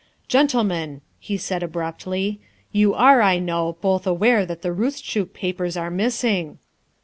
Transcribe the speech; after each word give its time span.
"Gentlemen," 0.27 1.01
he 1.19 1.37
said 1.37 1.61
abruptly," 1.61 2.39
you 2.71 2.95
are, 2.95 3.21
I 3.21 3.37
know, 3.37 3.77
both 3.81 4.07
aware 4.07 4.47
that 4.47 4.63
the 4.63 4.73
Roostchook 4.73 5.33
papers 5.35 5.77
are 5.77 5.91
missing. 5.91 6.57